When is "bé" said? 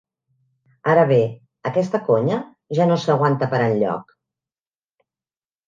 1.11-1.17